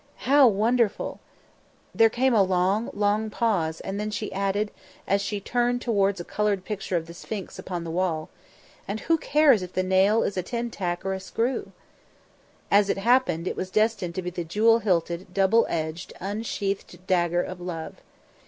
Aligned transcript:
How 0.25 0.47
wonderful!" 0.47 1.19
There 1.93 2.09
came 2.09 2.33
a 2.33 2.41
long, 2.41 2.89
long 2.91 3.29
pause, 3.29 3.79
and 3.81 3.99
then 3.99 4.09
she 4.09 4.33
added, 4.33 4.71
as 5.07 5.21
she 5.21 5.39
turned 5.39 5.79
towards 5.79 6.19
a 6.19 6.23
coloured 6.23 6.65
picture 6.65 6.97
of 6.97 7.05
the 7.05 7.13
Sphinx 7.13 7.59
upon 7.59 7.83
the 7.83 7.91
wall, 7.91 8.27
"And 8.87 9.01
who 9.01 9.19
cares 9.19 9.61
if 9.61 9.73
the 9.73 9.83
nail 9.83 10.23
is 10.23 10.37
a 10.37 10.41
tin 10.41 10.71
tack 10.71 11.05
or 11.05 11.13
a 11.13 11.19
screw?" 11.19 11.71
As 12.71 12.89
it 12.89 12.97
happened, 12.97 13.47
it 13.47 13.55
was 13.55 13.69
destined 13.69 14.15
to 14.15 14.23
be 14.23 14.31
the 14.31 14.43
jewel 14.43 14.79
hilted, 14.79 15.35
double 15.35 15.67
edged, 15.69 16.13
unsheathed 16.19 17.05
dagger 17.05 17.43
of 17.43 17.61
love. 17.61 17.97